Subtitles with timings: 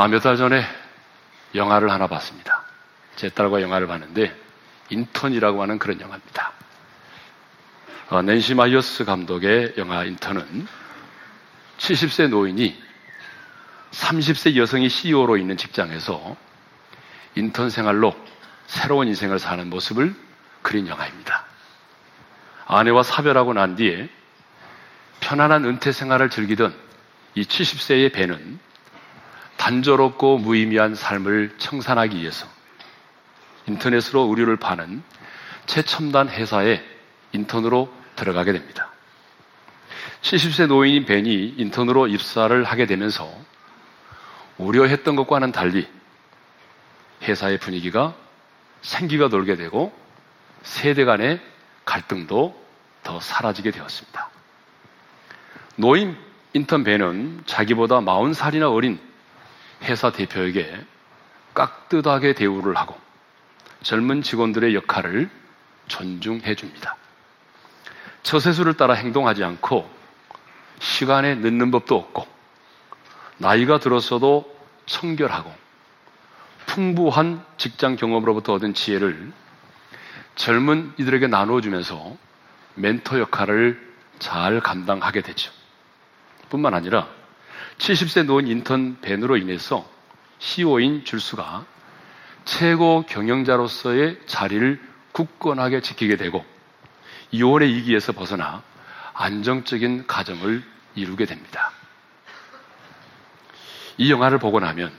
[0.00, 0.64] 아, 몇 달 전에
[1.54, 2.64] 영화를 하나 봤습니다.
[3.16, 4.34] 제 딸과 영화를 봤는데
[4.88, 6.52] 인턴이라고 하는 그런 영화입니다.
[8.08, 10.66] 어, 낸시 마이어스 감독의 영화 인턴은
[11.76, 12.82] 70세 노인이
[13.90, 16.34] 30세 여성이 CEO로 있는 직장에서
[17.34, 18.16] 인턴 생활로
[18.68, 20.14] 새로운 인생을 사는 모습을
[20.62, 21.44] 그린 영화입니다.
[22.68, 24.08] 아내와 사별하고 난 뒤에
[25.20, 26.74] 편안한 은퇴 생활을 즐기던
[27.34, 28.69] 이 70세의 배는
[29.60, 32.46] 단조롭고 무의미한 삶을 청산하기 위해서
[33.66, 35.02] 인터넷으로 의류를 파는
[35.66, 36.82] 최첨단 회사에
[37.32, 38.90] 인턴으로 들어가게 됩니다.
[40.22, 43.30] 70세 노인인 벤이 인턴으로 입사를 하게 되면서
[44.56, 45.86] 우려했던 것과는 달리
[47.22, 48.14] 회사의 분위기가
[48.80, 49.92] 생기가 돌게 되고
[50.62, 51.38] 세대 간의
[51.84, 52.58] 갈등도
[53.02, 54.30] 더 사라지게 되었습니다.
[55.76, 56.16] 노인
[56.54, 59.09] 인턴 벤은 자기보다 40살이나 어린
[59.82, 60.84] 회사 대표에게
[61.54, 62.98] 깍듯하게 대우를 하고
[63.82, 65.30] 젊은 직원들의 역할을
[65.88, 66.96] 존중해 줍니다.
[68.22, 69.90] 처세술을 따라 행동하지 않고
[70.78, 72.26] 시간에 늦는 법도 없고
[73.38, 74.54] 나이가 들었어도
[74.86, 75.52] 청결하고
[76.66, 79.32] 풍부한 직장 경험으로부터 얻은 지혜를
[80.36, 82.16] 젊은 이들에게 나누어주면서
[82.74, 85.50] 멘토 역할을 잘 감당하게 되죠.
[86.48, 87.08] 뿐만 아니라
[87.80, 89.88] 70세 노인 인턴 벤으로 인해서
[90.38, 91.64] CEO인 줄수가
[92.44, 94.80] 최고 경영자로서의 자리를
[95.12, 96.44] 굳건하게 지키게 되고
[97.30, 98.62] 이혼의 이기에서 벗어나
[99.14, 100.62] 안정적인 가정을
[100.94, 101.72] 이루게 됩니다.
[103.96, 104.92] 이 영화를 보고 나면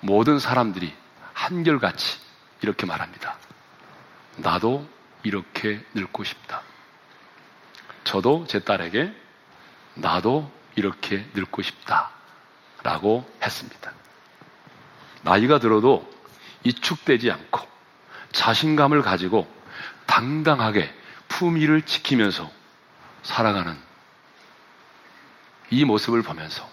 [0.00, 0.92] 모든 사람들이
[1.32, 2.18] 한결같이
[2.62, 3.36] 이렇게 말합니다.
[4.36, 4.86] 나도
[5.22, 6.62] 이렇게 늙고 싶다.
[8.02, 9.12] 저도 제 딸에게
[9.94, 12.10] 나도 이렇게 늙고 싶다.
[12.82, 13.92] 라고 했습니다.
[15.22, 16.08] 나이가 들어도
[16.62, 17.66] 이축되지 않고
[18.30, 19.52] 자신감을 가지고
[20.06, 20.92] 당당하게
[21.28, 22.50] 품위를 지키면서
[23.24, 23.76] 살아가는
[25.70, 26.68] 이 모습을 보면서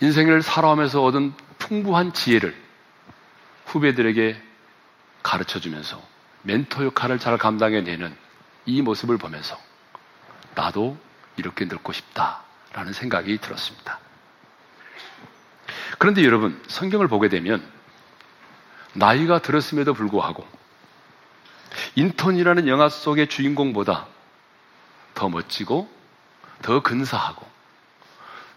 [0.00, 2.56] 인생을 살아가면서 얻은 풍부한 지혜를
[3.66, 4.40] 후배들에게
[5.22, 6.00] 가르쳐 주면서
[6.42, 8.16] 멘토 역할을 잘 감당해내는
[8.66, 9.58] 이 모습을 보면서
[10.54, 10.96] 나도
[11.36, 13.98] 이렇게 늙고 싶다라는 생각이 들었습니다.
[15.98, 17.66] 그런데 여러분, 성경을 보게 되면
[18.92, 20.46] 나이가 들었음에도 불구하고
[21.94, 24.06] 인턴이라는 영화 속의 주인공보다
[25.14, 25.90] 더 멋지고
[26.62, 27.46] 더 근사하고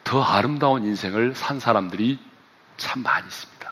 [0.03, 2.19] 더 아름다운 인생을 산 사람들이
[2.78, 3.72] 참 많이 있습니다.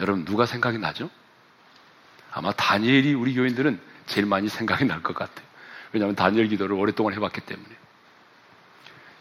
[0.00, 1.10] 여러분, 누가 생각이 나죠?
[2.32, 5.47] 아마 다니엘이 우리 교인들은 제일 많이 생각이 날 것 같아요.
[5.92, 7.68] 왜냐하면 다니엘 기도를 오랫동안 해봤기 때문에.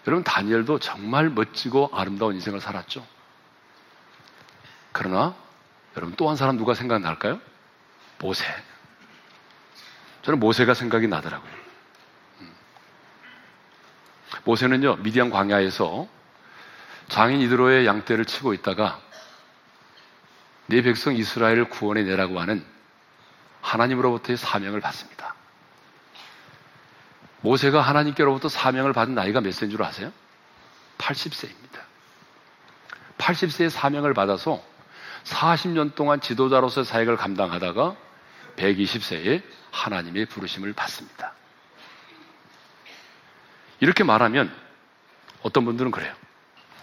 [0.07, 3.05] 여러분, 다니엘도 정말 멋지고 아름다운 인생을 살았죠.
[4.91, 5.35] 그러나,
[5.95, 7.39] 여러분 또 한 사람 누가 생각날까요?
[8.19, 8.45] 모세.
[10.21, 11.51] 저는 모세가 생각이 나더라고요.
[12.41, 12.55] 음.
[14.43, 16.07] 모세는요, 미디안 광야에서
[17.07, 18.99] 장인 이드로의 양떼를 치고 있다가
[20.67, 22.65] 내 백성 이스라엘을 구원해 내라고 하는
[23.61, 25.36] 하나님으로부터의 사명을 받습니다.
[27.41, 30.11] 모세가 하나님께로부터 사명을 받은 나이가 몇 세인 줄 아세요?
[30.97, 31.81] 80세입니다.
[33.17, 34.63] 80세의 사명을 받아서
[35.23, 37.95] 40년 동안 지도자로서 사역을 감당하다가
[38.55, 41.33] 120세에 하나님의 부르심을 받습니다.
[43.79, 44.53] 이렇게 말하면
[45.43, 46.13] 어떤 분들은 그래요.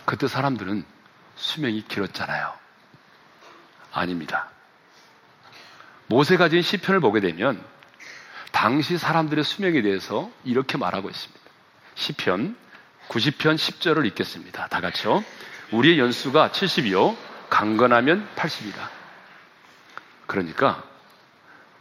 [0.05, 0.85] 그때 사람들은
[1.37, 2.53] 수명이 길었잖아요.
[3.93, 4.49] 아닙니다.
[6.07, 7.65] 모세가 지은 시편을 보게 되면
[8.65, 11.41] 당시 사람들의 수명에 대해서 이렇게 말하고 있습니다.
[11.97, 12.57] 시편
[13.11, 14.69] 90편 10절을 읽겠습니다.
[14.69, 15.23] 다 같이요.
[15.71, 17.15] 우리의 연수가 70이요.
[17.51, 18.89] 강건하면 80이다.
[20.27, 20.83] 그러니까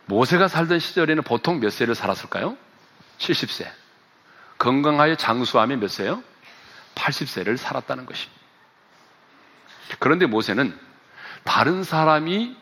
[0.08, 2.58] 모세가 살던 시절에는 보통 몇 세를 살았을까요?
[3.18, 3.66] 70세.
[4.58, 6.22] 건강하여 장수하면 몇 세요?
[6.96, 8.42] 80세를 살았다는 것입니다.
[10.00, 10.78] 그런데 모세는
[11.46, 12.58] 다른 사람이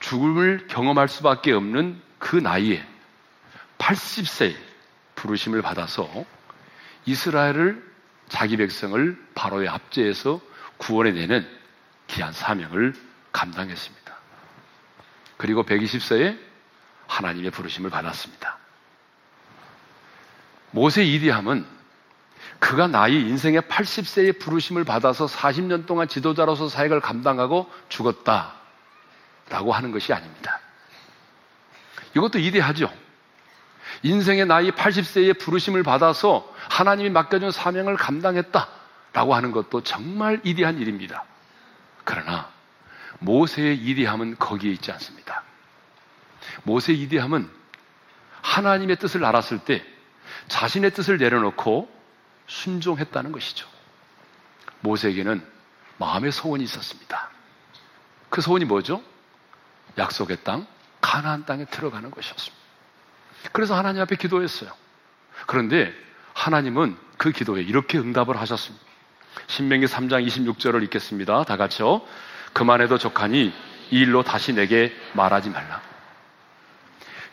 [0.00, 2.86] 죽음을 경험할 수밖에 없는 그 나이에
[3.90, 4.54] 80세
[5.16, 6.08] 부르심을 받아서
[7.06, 7.90] 이스라엘을
[8.28, 10.40] 자기 백성을 바로의 압제에서
[10.76, 11.46] 구원해내는
[12.06, 12.94] 귀한 사명을
[13.32, 14.14] 감당했습니다.
[15.36, 16.38] 그리고 120세에
[17.08, 18.58] 하나님의 부르심을 받았습니다.
[20.70, 21.66] 모세 이디함은
[22.60, 28.54] 그가 나이 인생의 80세의 부르심을 받아서 40년 동안 지도자로서 사역을 감당하고 죽었다.
[29.48, 30.60] 라고 하는 것이 아닙니다.
[32.14, 32.92] 이것도 이대하죠.
[34.02, 41.24] 인생의 나이 80세에 부르심을 받아서 하나님이 맡겨준 사명을 감당했다라고 하는 것도 정말 이대한 일입니다.
[42.04, 42.48] 그러나
[43.18, 45.42] 모세의 이대함은 거기에 있지 않습니다.
[46.62, 47.50] 모세의 이대함은
[48.42, 49.84] 하나님의 뜻을 알았을 때
[50.48, 51.90] 자신의 뜻을 내려놓고
[52.46, 53.68] 순종했다는 것이죠.
[54.80, 55.46] 모세에게는
[55.98, 57.28] 마음의 소원이 있었습니다.
[58.30, 59.02] 그 소원이 뭐죠?
[59.98, 60.66] 약속의 땅,
[61.00, 62.59] 가나안 땅에 들어가는 것이었습니다.
[63.52, 64.70] 그래서 하나님 앞에 기도했어요.
[65.46, 65.92] 그런데
[66.34, 68.84] 하나님은 그 기도에 이렇게 응답을 하셨습니다.
[69.46, 71.44] 신명기 3장 26절을 읽겠습니다.
[71.44, 72.02] 다 같이요.
[72.52, 73.52] 그만해도 족하니
[73.90, 75.80] 이 일로 다시 내게 말하지 말라.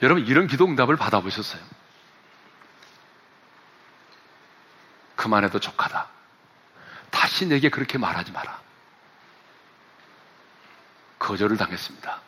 [0.02, 1.62] 여러분 이런 기도 응답을 받아보셨어요?
[5.16, 6.08] 그만해도 족하다.
[7.10, 8.62] 다시 내게 그렇게 말하지 마라.
[11.20, 12.22] 거절을 당했습니다.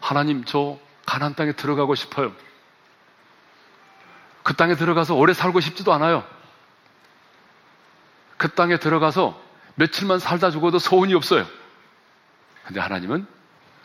[0.00, 2.32] 하나님 저 가난 땅에 들어가고 싶어요.
[4.42, 6.26] 그 땅에 들어가서 오래 살고 싶지도 않아요.
[8.36, 9.40] 그 땅에 들어가서
[9.76, 11.46] 며칠만 살다 죽어도 소원이 없어요.
[12.64, 13.26] 근데 하나님은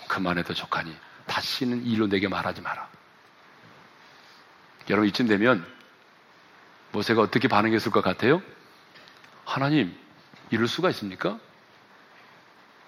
[0.07, 0.95] 그만해도 족하니
[1.27, 2.87] 다시는 일로 내게 말하지 마라.
[4.89, 5.65] 여러분 이쯤 되면
[6.91, 8.41] 모세가 어떻게 반응했을 것 같아요?
[9.45, 9.95] 하나님
[10.49, 11.37] 이럴 수가 있습니까?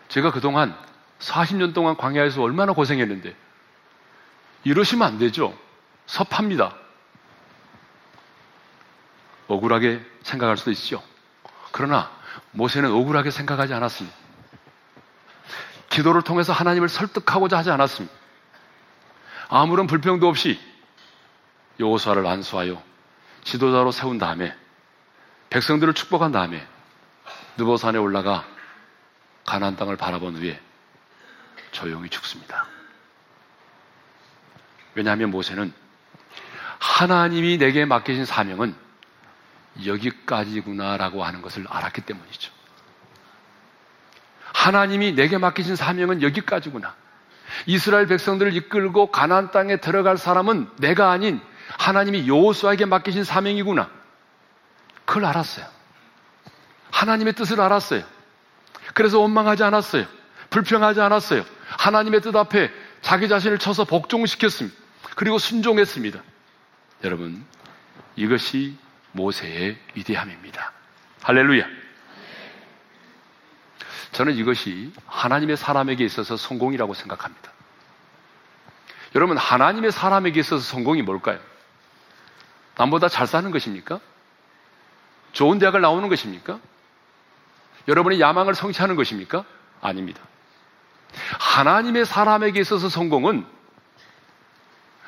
[0.08, 0.76] 제가 그동안
[1.20, 3.36] 40년 동안 광야에서 얼마나 고생했는데
[4.64, 5.58] 이러시면 안 되죠.
[6.06, 6.76] 섭합니다.
[9.50, 11.04] 억울하게 생각할 수도 있죠.
[11.72, 12.10] 그러나
[12.52, 14.16] 모세는 억울하게 생각하지 않았습니다.
[15.90, 18.16] 기도를 통해서 하나님을 설득하고자 하지 않았습니다.
[19.50, 20.60] 아무런 불평도 없이
[21.80, 22.82] 여호수아를 안수하여
[23.44, 24.56] 지도자로 세운 다음에
[25.50, 26.66] 백성들을 축복한 다음에
[27.58, 28.46] 느보산에 올라가
[29.46, 30.62] 가나안 땅을 바라본 후에
[31.72, 32.68] 조용히 죽습니다.
[34.94, 35.74] 왜냐하면 모세는
[36.78, 38.89] 하나님이 내게 맡기신 사명은
[39.86, 42.52] 여기까지구나라고 하는 것을 알았기 때문이죠.
[44.54, 46.96] 하나님이 내게 맡기신 사명은 여기까지구나.
[47.66, 51.42] 이스라엘 백성들을 이끌고 가나안 땅에 들어갈 사람은 내가 아닌
[51.78, 53.90] 하나님이 여호수아에게 맡기신 사명이구나.
[55.06, 55.66] 그걸 알았어요.
[56.92, 58.04] 하나님의 뜻을 알았어요.
[58.94, 60.06] 그래서 원망하지 않았어요.
[60.50, 61.46] 불평하지 않았어요.
[61.70, 62.72] 하나님의 뜻 앞에
[63.02, 64.78] 자기 자신을 쳐서 복종시켰습니다.
[65.16, 66.22] 그리고 순종했습니다.
[67.04, 67.46] 여러분,
[68.16, 68.76] 이것이
[69.20, 70.72] 모세의 위대함입니다.
[71.22, 71.66] 할렐루야.
[74.14, 77.52] 저는 이것이 하나님의 사람에게 있어서 성공이라고 생각합니다.
[79.16, 81.40] 여러분, 하나님의 사람에게 있어서 성공이 뭘까요?
[82.78, 84.00] 남보다 잘 사는 것입니까?
[85.34, 86.60] 좋은 대학을 나오는 것입니까?
[87.88, 89.44] 여러분의 야망을 성취하는 것입니까?
[89.82, 90.22] 아닙니다.
[91.40, 93.46] 하나님의 사람에게 있어서 성공은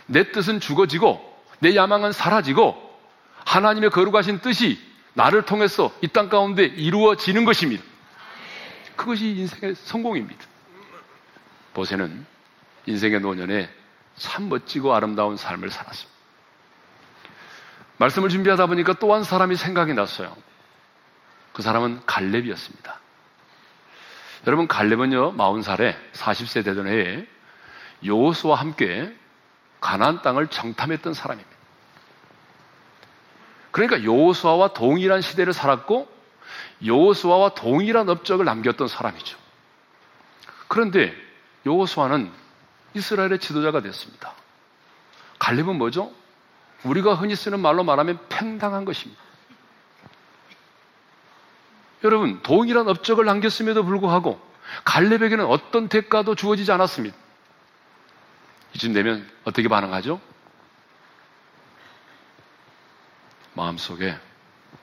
[0.07, 2.90] 내 뜻은 죽어지고 내 야망은 사라지고
[3.51, 4.79] 하나님의 거룩하신 뜻이
[5.13, 7.83] 나를 통해서 이 땅 가운데 이루어지는 것입니다.
[8.95, 10.45] 그것이 인생의 성공입니다.
[11.73, 12.25] 보세는
[12.85, 13.69] 인생의 노년에
[14.15, 16.11] 참 멋지고 아름다운 삶을 살았습니다.
[17.97, 20.35] 말씀을 준비하다 보니까 또 한 사람이 생각이 났어요.
[21.51, 22.99] 그 사람은 갈렙이었습니다.
[24.47, 27.27] 여러분 갈렙은요 40살에 40세 되던 해에
[28.05, 29.13] 요호수와 함께
[29.81, 31.60] 가나안 땅을 정탐했던 사람입니다.
[33.71, 36.07] 그러니까 요호수아와 동일한 시대를 살았고
[36.85, 39.37] 요호수아와 동일한 업적을 남겼던 사람이죠.
[40.67, 41.13] 그런데
[41.65, 42.31] 요호수아는
[42.93, 44.33] 이스라엘의 지도자가 됐습니다.
[45.39, 46.11] 갈렙은 뭐죠?
[46.83, 49.21] 우리가 흔히 쓰는 말로 말하면 팽당한 것입니다.
[52.03, 54.41] 여러분, 동일한 업적을 남겼음에도 불구하고
[54.85, 57.15] 갈렙에게는 어떤 대가도 주어지지 않았습니다.
[58.73, 60.19] 이쯤 되면 어떻게 반응하죠?
[63.53, 64.17] 마음속에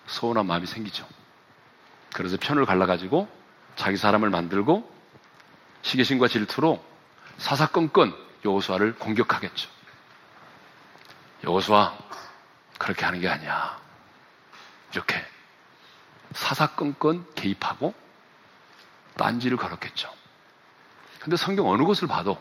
[0.07, 1.07] 서운한 마음이 생기죠.
[2.15, 3.29] 그래서 편을 갈라가지고
[3.77, 4.91] 자기 사람을 만들고
[5.83, 6.83] 시계심과 질투로
[7.39, 9.71] 사사건건 여호수아를 공격하겠죠.
[11.45, 11.97] 여호수아
[12.79, 13.79] 그렇게 하는 게 아니야.
[14.93, 15.25] 이렇게
[16.33, 17.95] 사사건건 개입하고
[19.17, 20.13] 딴지를 걸었겠죠.
[21.21, 22.39] 근데 성경 어느 곳을 봐도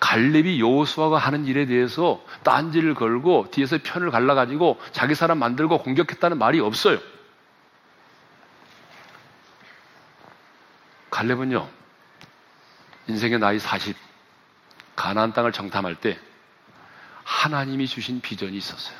[0.00, 6.60] 갈렙이 여호수아가 하는 일에 대해서 딴지를 걸고 뒤에서 편을 갈라가지고 자기 사람 만들고 공격했다는 말이
[6.60, 6.98] 없어요.
[11.10, 11.68] 갈렙은요
[13.06, 13.96] 인생의 나이 40
[14.96, 16.18] 가나안 땅을 정탐할 때
[17.24, 18.96] 하나님이 주신 비전이 있었어요.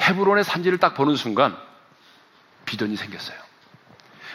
[0.00, 1.56] 헤브론의 산지를 딱 보는 순간
[2.64, 3.38] 비전이 생겼어요.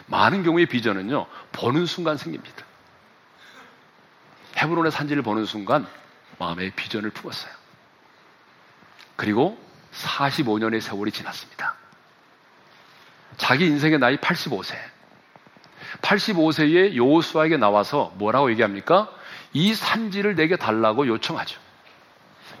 [0.06, 2.64] 많은 경우에 비전은요 보는 순간 생깁니다.
[4.62, 5.86] 헤브론의 산지를 보는 순간
[6.38, 7.52] 마음에 비전을 품었어요.
[9.16, 9.58] 그리고
[9.92, 11.74] 45년의 세월이 지났습니다.
[13.36, 14.76] 자기 인생의 나이 85세.
[16.00, 19.10] 85세의 여호수아에게 나와서 뭐라고 얘기합니까?
[19.52, 21.60] 이 산지를 내게 달라고 요청하죠.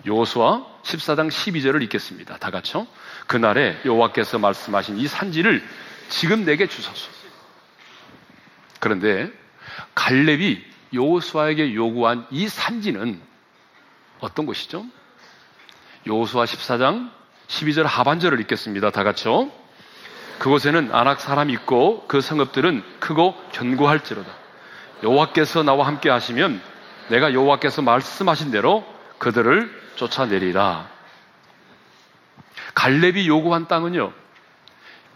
[0.04, 2.38] 여호수아 14장 12절을 읽겠습니다.
[2.38, 2.86] 다 같이요.
[3.26, 5.66] 그날에 여호와께서 말씀하신 이 산지를
[6.08, 7.10] 지금 내게 주소서.
[8.80, 9.30] 그런데
[9.94, 13.20] 갈렙이 여호수아에게 요구한 이 산지는
[14.20, 14.84] 어떤 곳이죠?
[16.06, 17.10] 여호수아 14장
[17.48, 18.90] 12절 하반절을 읽겠습니다.
[18.90, 19.50] 다 같이요.
[20.38, 24.32] 그곳에는 아낙 사람이 있고 그 성읍들은 크고 견고할지로다.
[25.02, 26.60] 여호와께서 나와 함께 하시면
[27.08, 28.84] 내가 여호와께서 말씀하신 대로
[29.18, 30.88] 그들을 쫓아내리라.
[32.74, 34.12] 갈렙이 요구한 땅은요.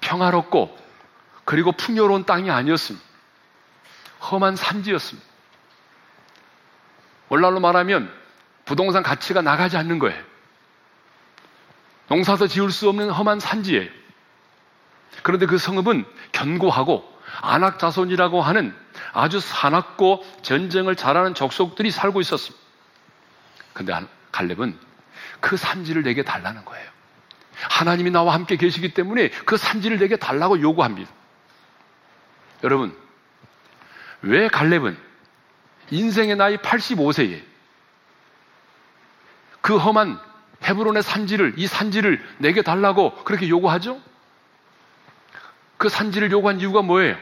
[0.01, 0.77] 평화롭고
[1.45, 3.05] 그리고 풍요로운 땅이 아니었습니다.
[4.31, 5.26] 험한 산지였습니다.
[7.29, 8.13] 원날로 말하면
[8.65, 10.23] 부동산 가치가 나가지 않는 거예요.
[12.09, 13.89] 농사도 지을 수 없는 험한 산지예요.
[15.23, 18.75] 그런데 그 성읍은 견고하고 안악자손이라고 하는
[19.13, 22.65] 아주 사납고 전쟁을 잘하는 족속들이 살고 있었습니다.
[23.73, 23.93] 근데
[24.33, 24.79] 갈렙은
[25.41, 26.89] 그 산지를 내게 달라는 거예요.
[27.71, 31.11] 하나님이 나와 함께 계시기 때문에 그 산지를 내게 달라고 요구합니다.
[32.65, 32.97] 여러분,
[34.23, 34.97] 왜 갈렙은
[35.91, 37.43] 인생의 나이 85세에
[39.61, 40.19] 그 험한
[40.63, 44.01] 헤브론의 산지를, 이 산지를 내게 달라고 그렇게 요구하죠?
[45.77, 47.17] 그 산지를 요구한 이유가 뭐예요?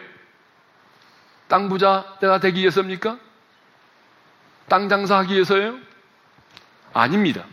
[1.49, 3.19] 땅 부자가 되기 위해서입니까?
[4.69, 5.79] 땅 장사하기 위해서예요?
[6.93, 7.45] 아닙니다.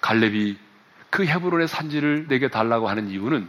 [0.00, 0.56] 갈렙이
[1.10, 3.48] 그 헤브론의 산지를 내게 달라고 하는 이유는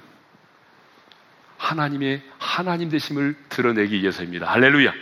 [1.68, 4.48] 하나님의 하나님 되심을 드러내기 위해서입니다.
[4.48, 4.94] 할렐루야.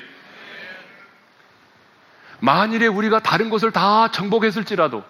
[2.40, 5.04] 만일에 우리가 다른 곳을 다 정복했을지라도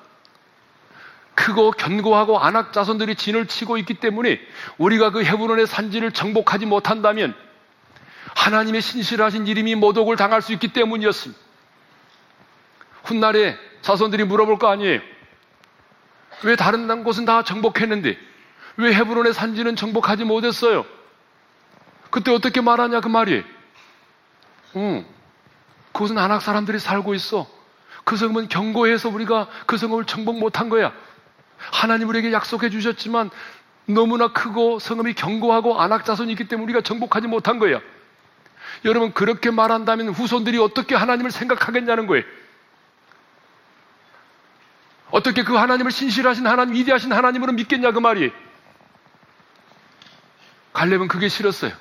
[1.33, 4.39] 크고 견고하고 안악 자손들이 진을 치고 있기 때문에
[4.77, 7.33] 우리가 그 헤브론의 산지를 정복하지 못한다면
[8.35, 11.41] 하나님의 신실하신 이름이 모독을 당할 수 있기 때문이었습니다.
[13.05, 14.99] 훗날에 자손들이 물어볼 거 아니에요.
[16.43, 18.17] 왜 다른 곳은 다 정복했는데
[18.77, 20.85] 왜 헤브론의 산지는 정복하지 못했어요?
[22.15, 23.43] 그때 어떻게 말하냐 그 말이에요.
[24.77, 25.05] 응.
[25.91, 27.45] 그곳은 안악 사람들이 살고 있어.
[28.05, 30.93] 그 성은 견고해서 우리가 그 성을 정복 못한 거야.
[31.57, 33.31] 하나님 우리에게 약속해 주셨지만
[33.87, 37.81] 너무나 크고 성음이 견고하고 안악 자손이 있기 때문에 우리가 정복하지 못한 거예요.
[38.85, 42.23] 여러분 그렇게 말한다면 후손들이 어떻게 하나님을 생각하겠냐는 거예요.
[45.11, 48.31] 어떻게 그 하나님을 신실하신 하나님, 위대하신 하나님으로 믿겠냐 그 말이.
[50.71, 51.73] 갈렙은 그게 싫었어요.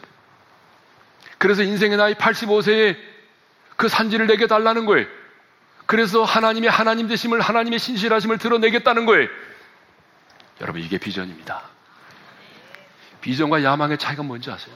[1.44, 2.96] 그래서 인생의 나이 85세에
[3.76, 5.06] 그 산지를 내게 달라는 거예요.
[5.84, 9.28] 그래서 하나님의 하나님 되심을 하나님의 신실하심을 드러내겠다는 거예요.
[10.62, 11.60] 여러분 이게 비전입니다.
[13.20, 14.74] 비전과 야망의 차이가 뭔지 아세요?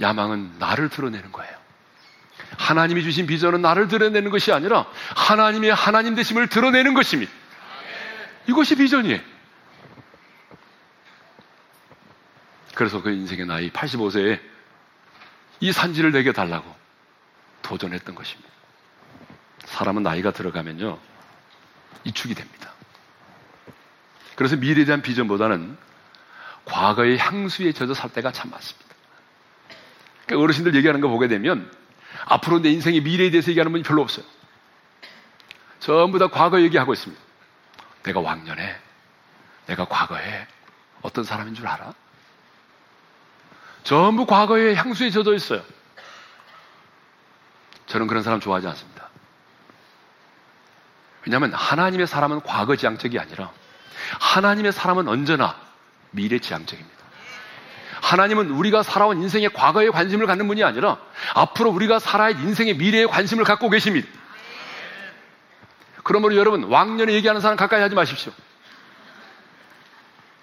[0.00, 1.56] 야망은 나를 드러내는 거예요.
[2.58, 7.30] 하나님이 주신 비전은 나를 드러내는 것이 아니라 하나님의 하나님 되심을 드러내는 것입니다.
[8.48, 9.20] 이것이 비전이에요.
[12.74, 14.51] 그래서 그 인생의 나이 85세에
[15.62, 16.74] 이 산지를 내게 달라고
[17.62, 18.50] 도전했던 것입니다.
[19.64, 20.98] 사람은 나이가 들어가면요,
[22.02, 22.72] 이축이 됩니다.
[24.34, 25.78] 그래서 미래에 대한 비전보다는
[26.64, 28.92] 과거의 향수에 젖어 살 때가 참 많습니다.
[30.26, 31.70] 그러니까 어르신들 얘기하는 거 보게 되면
[32.24, 34.26] 앞으로 내 인생의 미래에 대해서 얘기하는 분이 별로 없어요.
[35.78, 37.22] 전부 다 과거 얘기하고 있습니다.
[38.02, 38.80] 내가 왕년에,
[39.66, 40.48] 내가 과거에
[41.02, 41.94] 어떤 사람인 줄 알아?
[43.82, 45.62] 전부 과거의 향수에 젖어 있어요.
[47.86, 49.08] 저는 그런 사람 좋아하지 않습니다.
[51.24, 53.50] 왜냐하면 하나님의 사람은 과거 지향적이 아니라
[54.20, 55.56] 하나님의 사람은 언제나
[56.10, 57.02] 미래 지향적입니다.
[58.00, 60.98] 하나님은 우리가 살아온 인생의 과거에 관심을 갖는 분이 아니라
[61.34, 64.08] 앞으로 우리가 살아야 인생의 미래에 관심을 갖고 계십니다.
[66.02, 68.32] 그러므로 여러분 왕년에 얘기하는 사람 가까이 하지 마십시오.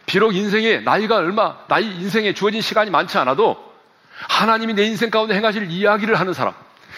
[0.09, 3.71] 비록 인생에 나이가 얼마 나이 인생에 주어진 시간이 많지 않아도
[4.27, 6.55] 하나님이 내 인생 가운데 행하실 이야기를 하는 사람,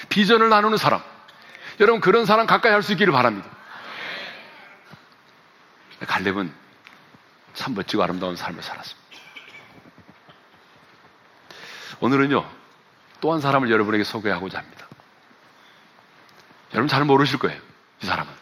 [0.07, 1.01] 비전을 나누는 사람,
[1.81, 3.49] 여러분 그런 사람 가까이 할 수 있기를 바랍니다.
[6.07, 6.53] 갈렙은
[7.53, 9.01] 참 멋지고 아름다운 삶을 살았습니다.
[11.99, 12.49] 오늘은요,
[13.19, 14.87] 또 한 사람을 여러분에게 소개하고자 합니다.
[16.73, 17.59] 여러분 잘 모르실 거예요.
[18.01, 18.40] 이 사람은.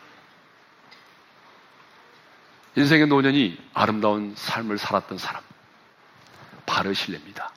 [2.79, 5.43] 인생의 노년이 아름다운 삶을 살았던 사람.
[6.65, 7.51] 바르실레입니다.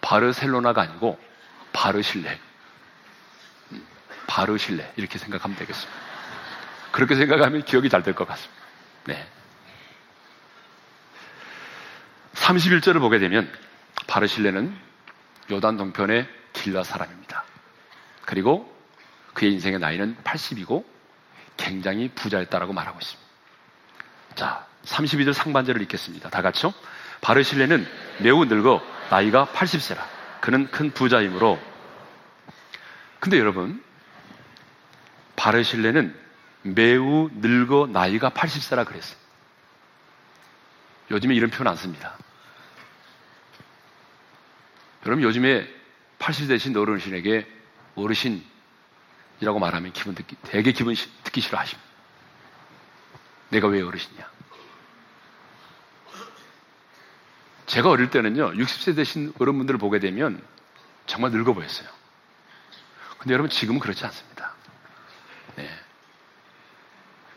[0.00, 1.18] 바르셀로나가 아니고
[1.74, 2.40] 바르실레.
[3.72, 3.86] 음,
[4.26, 4.94] 바르실레.
[4.96, 6.00] 이렇게 생각하면 되겠습니다.
[6.90, 8.62] 그렇게 생각하면 기억이 잘 될 것 같습니다.
[9.04, 9.28] 네.
[12.34, 13.52] 31절을 보게 되면
[14.06, 14.74] 바르실레는
[15.50, 17.44] 요단 동편의 길라 사람입니다.
[18.24, 18.74] 그리고
[19.34, 20.82] 그의 인생의 나이는 80이고
[21.58, 23.25] 굉장히 부자였다라고 말하고 있습니다.
[24.36, 26.30] 자, 32절 상반절을 읽겠습니다.
[26.30, 26.72] 다 같이요.
[27.22, 27.86] 바르실레는
[28.20, 29.98] 매우 늙어 나이가 80세라.
[30.40, 31.58] 그는 큰 부자이므로.
[33.18, 33.82] 근데 여러분,
[35.34, 36.14] 바르실레는
[36.62, 39.16] 매우 늙어 나이가 80세라 그랬어요.
[41.10, 42.16] 요즘에 이런 표현 안 씁니다.
[45.06, 45.72] 여러분 요즘에
[46.18, 47.46] 80 되신 어르신에게
[47.94, 51.95] 어르신이라고 말하면 기분 듣기, 되게 기분 듣기 싫어하십니다.
[53.48, 54.36] 내가 왜 어르신이야?
[57.66, 60.42] 제가 어릴 때는요, 60세 되신 어른분들을 보게 되면
[61.06, 61.88] 정말 늙어 보였어요.
[63.18, 64.54] 근데 여러분 지금은 그렇지 않습니다.
[65.56, 65.68] 네.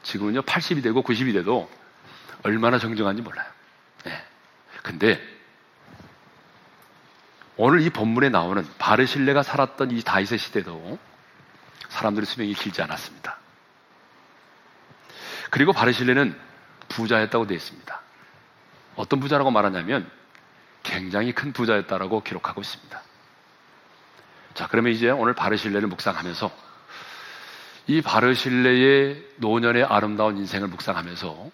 [0.04, 1.70] 지금은요, 80이 되고 90이 돼도
[2.44, 3.50] 얼마나 정정한지 몰라요.
[4.06, 4.24] 네.
[4.84, 5.22] 근데
[7.58, 10.98] 오늘 이 본문에 나오는 바르실레가 살았던 이 다윗의 시대도
[11.90, 13.39] 사람들의 수명이 길지 않았습니다.
[15.50, 16.38] 그리고 바르실레는
[16.90, 18.02] 부자였다고 되어 있습니다.
[18.96, 20.10] 어떤 부자라고 말하냐면
[20.84, 23.02] 굉장히 큰 부자였다라고 기록하고 있습니다.
[24.54, 26.52] 자, 그러면 이제 오늘 바르실레를 묵상하면서
[27.88, 31.50] 이 바르실레의 노년의 아름다운 인생을 묵상하면서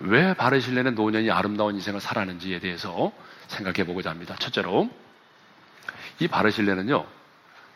[0.00, 3.12] 왜 바르실레는 노년이 아름다운 인생을 살았는지에 대해서
[3.48, 4.34] 생각해 보고자 합니다.
[4.38, 4.90] 첫째로
[6.20, 7.06] 이 바르실레는요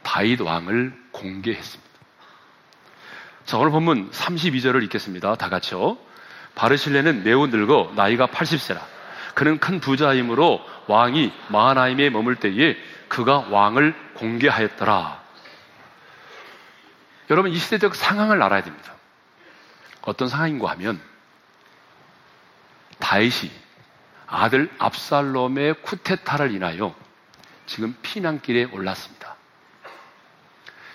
[0.02, 1.89] 다윗 왕을 공개했습니다.
[3.50, 5.34] 자 오늘 본문 32절을 읽겠습니다.
[5.34, 5.98] 다 같이요.
[6.54, 8.80] 바르실레는 매우 늙어 나이가 80세라.
[9.34, 12.76] 그는 큰 부자이므로 왕이 마하나임에 머물 때에
[13.08, 15.20] 그가 왕을 공개하였더라.
[17.30, 18.94] 여러분 이 시대적 상황을 알아야 됩니다.
[20.02, 21.00] 어떤 상황인가 하면
[23.00, 23.50] 다윗이
[24.28, 26.94] 아들 압살롬의 쿠테타를 인하여
[27.66, 29.34] 지금 피난길에 올랐습니다.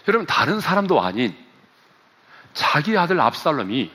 [0.08, 1.45] 여러분, 다른 사람도 아닌
[2.56, 3.92] 자기 아들 압살롬이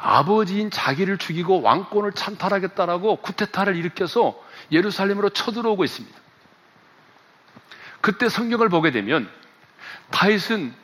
[0.00, 4.42] 아버지인 자기를 죽이고 왕권을 찬탈하겠다라고 쿠테타를 일으켜서
[4.72, 6.18] 예루살렘으로 쳐들어오고 있습니다.
[8.00, 9.30] 그때 성경을 보게 되면
[10.10, 10.74] 다윗은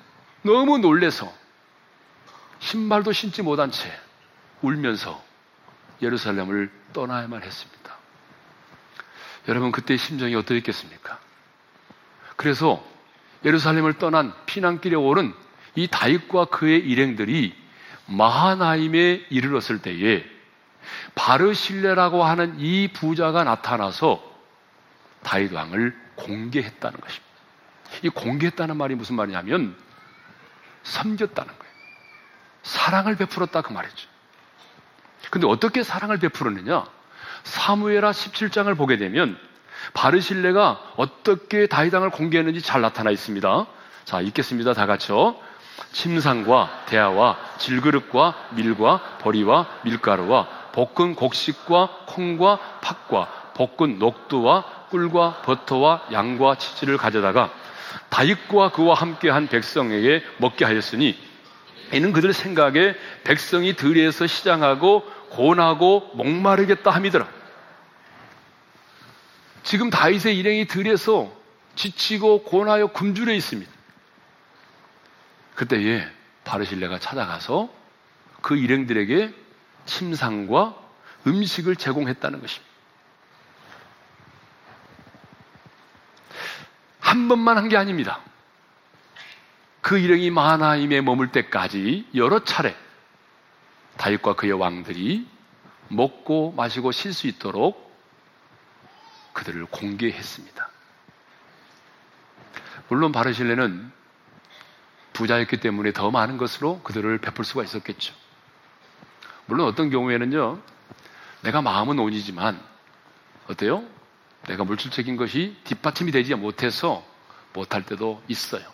[0.43, 1.31] 너무 놀래서
[2.61, 3.91] 신발도 신지 못한 채
[4.63, 5.23] 울면서
[6.01, 7.97] 예루살렘을 떠나야만 했습니다.
[9.49, 11.19] 여러분 그때 심정이 어떠했겠습니까?
[12.37, 12.83] 그래서
[13.45, 15.35] 예루살렘을 떠난 피난길에 오른
[15.75, 17.55] 이 다윗과 그의 일행들이
[18.07, 20.25] 마하나임에 이르렀을 때에
[21.15, 24.23] 바르실레라고 하는 이 부자가 나타나서
[25.23, 27.31] 다윗 왕을 공개했다는 것입니다.
[28.03, 29.77] 이 공개했다는 말이 무슨 말이냐면
[30.83, 31.73] 섬겼다는 거예요.
[32.63, 34.09] 사랑을 베풀었다 그 말이죠.
[35.31, 36.85] 근데 어떻게 사랑을 베풀었느냐?
[37.45, 39.39] 사무에라 17장을 보게 되면
[39.95, 43.67] 바르실레가 어떻게 다이당을 공개했는지 잘 나타나 있습니다.
[44.05, 44.75] 자, 읽겠습니다.
[44.75, 45.37] 다 같이요.
[45.93, 56.57] 침상과 대야와 질그릇과 밀과 버리와 밀가루와 볶은 곡식과 콩과 팥과 볶은 녹두와 꿀과 버터와 양과
[56.57, 57.53] 치즈를 가져다가
[58.09, 61.17] 다윗과 그와 함께한 백성에게 먹게 하였으니
[61.93, 67.27] 이는 그들 생각에 백성이 들에서 시장하고 고나고 목마르겠다 함이더라.
[69.63, 71.33] 지금 다윗의 일행이 들에서
[71.75, 73.80] 지치고 고나여 굶주려 있습니다.
[75.61, 76.11] 그때에
[76.45, 77.69] 바르실레가 찾아가서
[78.41, 79.35] 그 일행들에게
[79.85, 80.75] 침상과
[81.27, 82.71] 음식을 제공했다는 것입니다.
[87.01, 88.21] 한 번만 한 게 아닙니다.
[89.83, 92.75] 그 일행이 마하나임에 머물 때까지 여러 차례
[93.99, 95.29] 다윗과 그의 왕들이
[95.89, 97.95] 먹고 마시고 쉴 수 있도록
[99.35, 100.71] 그들을 공개했습니다.
[102.89, 104.00] 물론 바르실레는
[105.21, 108.15] 부자였기 때문에 더 많은 것으로 그들을 베풀 수가 있었겠죠.
[109.47, 110.61] 물론 어떤 경우에는요,
[111.43, 112.61] 내가 마음은 온이지만
[113.49, 113.85] 어때요?
[114.47, 117.05] 내가 물질적인 것이 뒷받침이 되지 못해서
[117.53, 118.65] 못할 때도 있어요.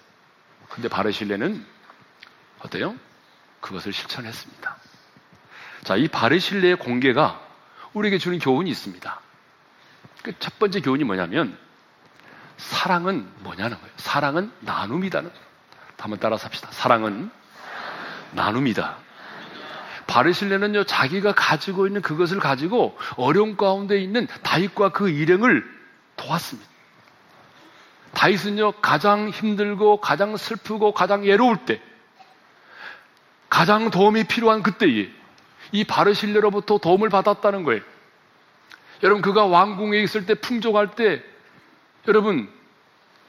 [0.69, 1.65] 근데 바르실레는
[2.61, 2.95] 어때요?
[3.61, 4.77] 그것을 실천했습니다.
[5.85, 7.41] 자, 이 바르실레의 공개가
[7.93, 9.21] 우리에게 주는 교훈이 있습니다.
[10.23, 11.59] 그 첫 번째 교훈이 뭐냐면
[12.57, 13.93] 사랑은 뭐냐는 거예요.
[13.97, 15.46] 사랑은 나눔이다는 거예요.
[16.07, 16.69] 한번 따라서 합시다.
[16.71, 17.31] 사랑은
[18.31, 18.97] 나눔이다.
[20.07, 25.64] 바르실레는요 자기가 가지고 있는 그것을 가지고 어려운 가운데 있는 다윗과 그 일행을
[26.16, 26.71] 도왔습니다.
[28.12, 31.81] 다윗은요 가장 힘들고 가장 슬프고 가장 예로울 때
[33.49, 35.11] 가장 도움이 필요한 그때에
[35.73, 37.83] 이 바르실레로부터 도움을 받았다는 거예요.
[39.03, 41.21] 여러분 그가 왕궁에 있을 때 풍족할 때
[42.07, 42.49] 여러분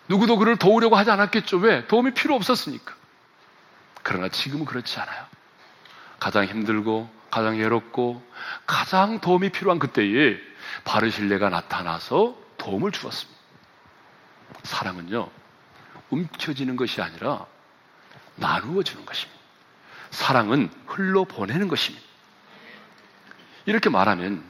[0.09, 1.57] 누구도 그를 도우려고 하지 않았겠죠.
[1.57, 1.85] 왜?
[1.87, 2.95] 도움이 필요 없었으니까.
[4.03, 5.25] 그러나 지금은 그렇지 않아요.
[6.19, 8.23] 가장 힘들고 가장 외롭고
[8.65, 10.37] 가장 도움이 필요한 그때에
[10.85, 13.37] 바르실레가 나타나서 도움을 주었습니다.
[14.63, 15.29] 사랑은요,
[16.09, 17.45] 움켜쥐는 것이 아니라
[18.35, 19.37] 나누어 주는 것입니다.
[20.11, 22.05] 사랑은 흘러 보내는 것입니다.
[23.65, 24.43] 이렇게 말하면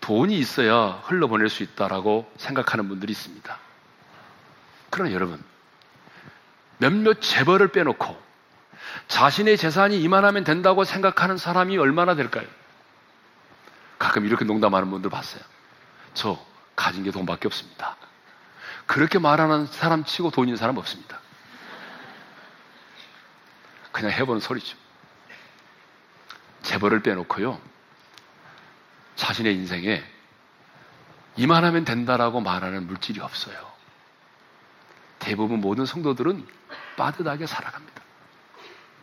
[0.00, 3.58] 돈이 있어야 흘러 보낼 수 있다라고 생각하는 분들이 있습니다.
[4.90, 5.42] 그러나 여러분,
[6.78, 8.28] 몇몇 재벌을 빼놓고
[9.08, 12.46] 자신의 재산이 이만하면 된다고 생각하는 사람이 얼마나 될까요?
[13.98, 15.42] 가끔 이렇게 농담하는 분들 봤어요.
[16.14, 16.38] 저
[16.76, 17.96] 가진 게 돈밖에 없습니다.
[18.86, 21.20] 그렇게 말하는 사람 치고 돈 있는 사람 없습니다.
[23.92, 24.76] 그냥 해보는 소리죠.
[26.62, 27.60] 재벌을 빼놓고요.
[29.16, 30.04] 자신의 인생에
[31.36, 33.77] 이만하면 된다라고 말하는 물질이 없어요.
[35.28, 36.42] 대부분 모든 성도들은
[36.96, 38.02] 빠듯하게 살아갑니다.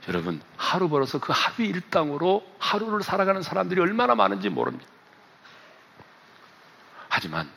[0.07, 4.87] 여러분, 하루 벌어서 그 하루 일당으로 하루를 살아가는 사람들이 얼마나 많은지 모릅니다.
[7.09, 7.47] 하지만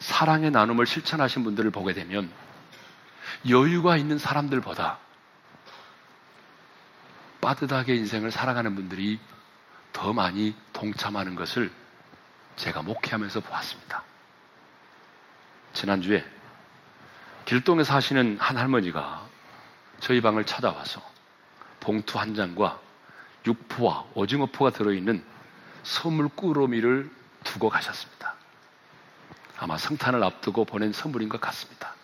[0.00, 2.32] 사랑의 나눔을 실천하신 분들을 보게 되면
[3.48, 4.98] 여유가 있는 사람들보다
[7.40, 9.20] 빠듯하게 인생을 살아가는 분들이
[9.92, 11.70] 더 많이 동참하는 것을
[12.56, 14.02] 제가 목회하면서 보았습니다.
[15.74, 16.24] 지난주에
[17.52, 19.28] 길동에 사시는 한 할머니가
[20.00, 21.02] 저희 방을 찾아와서
[21.80, 22.80] 봉투 한 장과
[23.46, 25.22] 육포와 오징어포가 들어있는
[25.82, 27.10] 선물 꾸러미를
[27.44, 28.36] 두고 가셨습니다.
[29.58, 31.94] 아마 성탄을 앞두고 보낸 선물인 것 같습니다.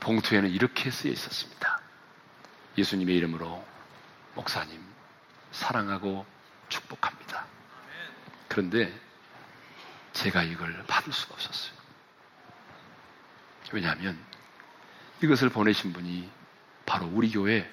[0.00, 1.80] 봉투에는 이렇게 쓰여 있었습니다.
[2.76, 3.64] 예수님의 이름으로
[4.34, 4.78] 목사님
[5.52, 6.26] 사랑하고
[6.68, 7.46] 축복합니다.
[8.48, 8.92] 그런데
[10.12, 11.81] 제가 이걸 받을 수가 없었어요.
[13.72, 14.18] 왜냐하면
[15.22, 16.28] 이것을 보내신 분이
[16.84, 17.70] 바로 우리 교회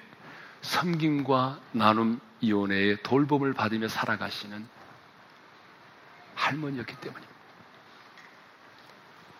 [0.62, 4.66] 섬김과 나눔 이혼회의 돌봄을 받으며 살아가시는
[6.34, 7.30] 할머니였기 때문입니다.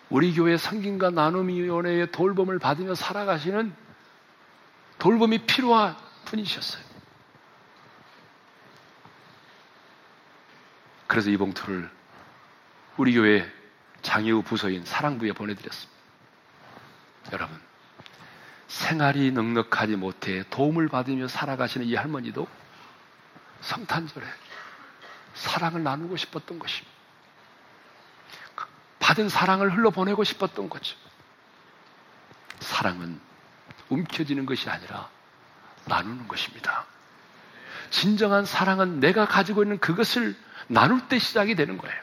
[0.09, 3.73] 우리 교회 섬김과 나눔 이혼회의 돌봄을 받으며 살아가시는
[4.99, 6.83] 돌봄이 필요한 분이셨어요.
[11.07, 11.89] 그래서 이 봉투를
[12.97, 13.49] 우리 교회
[14.01, 16.00] 장애우 부서인 사랑부에 보내드렸습니다.
[17.31, 17.59] 여러분,
[18.67, 22.47] 생활이 넉넉하지 못해 도움을 받으며 살아가시는 이 할머니도
[23.61, 24.25] 성탄절에
[25.33, 26.91] 사랑을 나누고 싶었던 것입니다.
[28.99, 30.95] 받은 사랑을 흘러보내고 싶었던 거죠.
[32.59, 33.19] 사랑은
[33.89, 35.09] 움켜쥐는 것이 아니라
[35.85, 36.85] 나누는 것입니다.
[37.89, 40.35] 진정한 사랑은 내가 가지고 있는 그것을
[40.67, 42.01] 나눌 때 시작이 되는 거예요.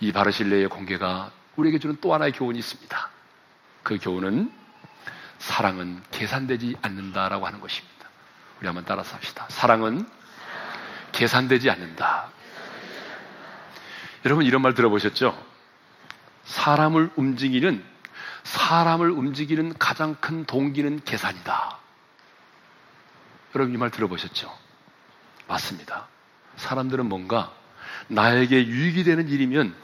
[0.00, 3.10] 이 바르실레의 공개가 우리에게 주는 또 하나의 교훈이 있습니다.
[3.82, 4.52] 그 교훈은
[5.38, 7.94] 사랑은 계산되지 않는다라고 하는 것입니다.
[8.58, 9.46] 우리 한번 따라서 합시다.
[9.50, 10.08] 사랑은
[11.12, 12.28] 계산되지 않는다.
[14.24, 15.36] 여러분 이런 말 들어보셨죠?
[16.44, 17.84] 사람을 움직이는
[18.44, 21.78] 사람을 움직이는 가장 큰 동기는 계산이다.
[23.54, 24.52] 여러분 이 말 들어보셨죠?
[25.46, 26.06] 맞습니다.
[26.56, 27.52] 사람들은 뭔가
[28.08, 29.74] 나에게 유익이 되는 일이면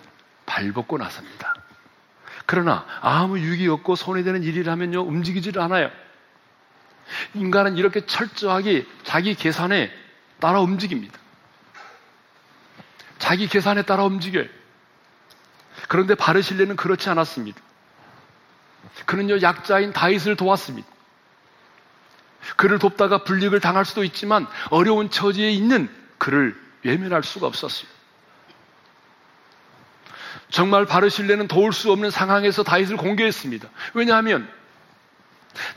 [0.47, 1.55] 발벗고 나섭니다.
[2.51, 5.89] 그러나 아무 유익이 없고 손해 되는 일이라면요, 움직이지를 않아요.
[7.35, 9.89] 인간은 이렇게 철저하게 자기 계산에
[10.41, 11.17] 따라 움직입니다.
[13.21, 14.47] 자기 계산에 따라 움직여요.
[15.87, 17.61] 그런데 바르실레는 그렇지 않았습니다.
[19.07, 20.89] 그는요, 약자인 다윗을 도왔습니다.
[22.57, 28.00] 그를 돕다가 불리을 당할 수도 있지만 어려운 처지에 있는 그를 외면할 수가 없었습니다.
[30.51, 33.69] 정말 바르실레는 도울 수 없는 상황에서 다윗을 공개했습니다.
[33.95, 34.49] 왜냐하면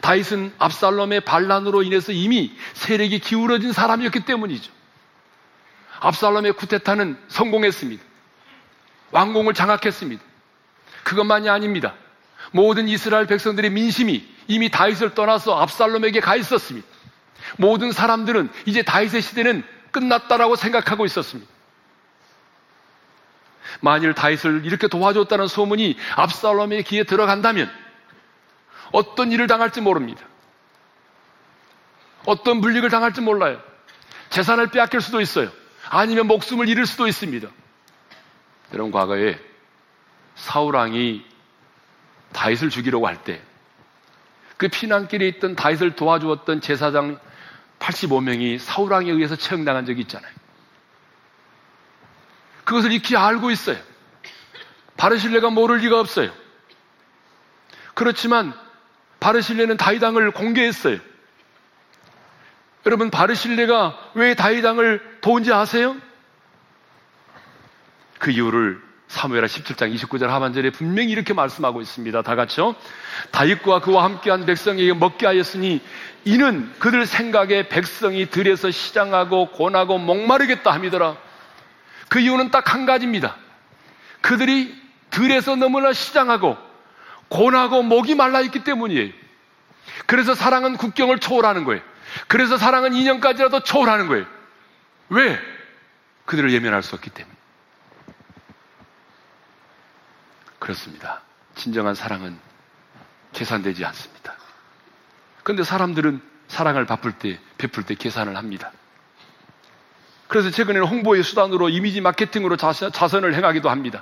[0.02, 4.72] 다윗은 압살롬의 반란으로 인해서 이미 세력이 기울어진 사람이었기 때문이죠.
[6.00, 8.04] 압살롬의 쿠데타는 성공했습니다.
[9.12, 10.24] 왕궁을 장악했습니다.
[11.04, 11.94] 그것만이 아닙니다.
[12.52, 16.88] 모든 이스라엘 백성들의 민심이 이미 다윗을 떠나서 압살롬에게 가 있었습니다.
[17.58, 21.53] 모든 사람들은 이제 다윗의 시대는 끝났다라고 생각하고 있었습니다.
[23.82, 27.72] 만일 다윗을 이렇게 도와줬다는 소문이 압살롬의 귀에 들어간다면
[28.92, 30.22] 어떤 일을 당할지 모릅니다.
[32.26, 33.62] 어떤 불이익을 당할지 몰라요.
[34.30, 35.52] 재산을 빼앗길 수도 있어요.
[35.90, 37.48] 아니면 목숨을 잃을 수도 있습니다.
[38.74, 39.38] 여러분 과거에
[40.36, 41.26] 사우랑이
[42.32, 43.42] 다윗을 죽이려고 할 때
[44.58, 47.20] 그 피난길에 있던 다윗을 도와주었던 제사장
[47.80, 50.32] 85명이 사우랑에 의해서 처형당한 적이 있잖아요.
[52.64, 53.78] 그것을 익히 알고 있어요.
[54.98, 56.32] 바르실레가 모를 리가 없어요.
[57.94, 58.54] 그렇지만
[59.20, 61.00] 바르실레는 다이당을 공개했어요.
[62.86, 65.96] 여러분 바르실레가 왜 다이당을 도운지 아세요?
[68.20, 72.24] 그 이유를 사무엘하 17장 29절 하반절에 분명히 이렇게 말씀하고 있습니다.
[72.24, 72.76] 다 같이요.
[73.32, 75.82] 다윗과 그와 함께한 백성에게 먹게 하였으니
[76.26, 81.16] 이는 그들 생각에 백성이 들에서 시장하고 고나고 목마르겠다 함이더라.
[82.14, 83.36] 그 이유는 딱 한 가지입니다.
[84.22, 86.56] 그들이 들에서 너무나 시장하고
[87.28, 89.12] 고나고 목이 말라 있기 때문이에요.
[90.06, 91.82] 그래서 사랑은 국경을 초월하는 거예요.
[92.28, 94.28] 그래서 사랑은 인연까지라도 초월하는 거예요.
[95.10, 95.40] 왜?
[96.26, 97.36] 그들을 예면할 수 없기 때문에.
[100.60, 101.22] 그렇습니다.
[101.56, 102.38] 진정한 사랑은
[103.34, 104.36] 계산되지 않습니다.
[105.42, 108.72] 그런데 사람들은 사랑을 바쁠 때, 베풀 때 계산을 합니다.
[110.34, 114.02] 그래서 최근에는 홍보의 수단으로 이미지 마케팅으로 자선을 행하기도 합니다.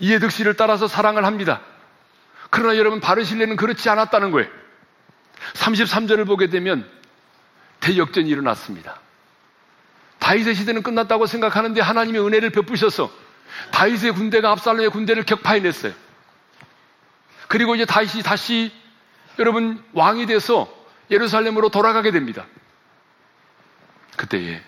[0.00, 1.60] 이해득실을 따라서 사랑을 합니다.
[2.50, 4.50] 그러나 여러분 바르실레는 그렇지 않았다는 거예요.
[5.52, 6.84] 33절을 보게 되면
[7.78, 8.98] 대역전이 일어났습니다.
[10.18, 13.08] 다윗의 시대는 끝났다고 생각하는데 하나님의 은혜를 베푸셔서
[13.70, 15.92] 다윗의 군대가 압살롬의 군대를 격파해냈어요.
[17.46, 18.72] 그리고 이제 다윗이 다시
[19.38, 20.68] 여러분 왕이 돼서
[21.08, 22.46] 예루살렘으로 돌아가게 됩니다.
[24.16, 24.62] 그때에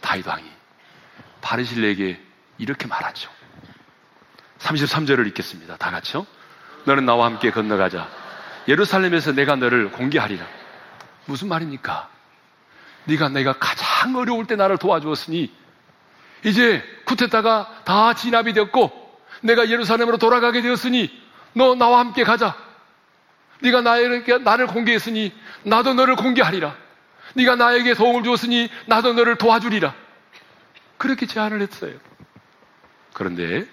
[0.00, 0.44] 다윗 왕이
[1.40, 2.20] 바르실레에게
[2.58, 3.30] 이렇게 말하죠.
[4.58, 5.76] 33절을 읽겠습니다.
[5.76, 6.26] 다 같이요.
[6.84, 8.08] 너는 나와 함께 건너가자.
[8.66, 10.44] 예루살렘에서 내가 너를 공개하리라.
[11.26, 12.08] 무슨 말입니까?
[13.04, 15.52] 네가 내가 가장 어려울 때 나를 도와주었으니
[16.44, 21.10] 이제 쿠데타가 다 진압이 되었고 내가 예루살렘으로 돌아가게 되었으니
[21.54, 22.56] 너 나와 함께 가자.
[23.60, 26.76] 네가 나에게 나를 공개했으니 나도 너를 공개하리라.
[27.34, 29.94] 네가 나에게 도움을 주었으니 나도 너를 도와주리라.
[30.96, 31.94] 그렇게 제안을 했어요.
[33.12, 33.66] 그런데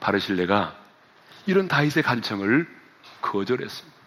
[0.00, 0.76] 바르실레가
[1.46, 2.66] 이런 다윗의 간청을
[3.20, 3.98] 거절했습니다.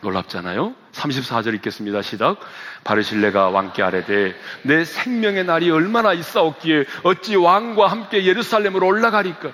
[0.00, 0.74] 놀랍잖아요?
[0.92, 2.02] 34절 읽겠습니다.
[2.02, 2.38] 시작.
[2.84, 9.52] 바르실레가 왕께 아래되 내 생명의 날이 얼마나 있사옵기에 어찌 왕과 함께 예루살렘으로 올라가리까?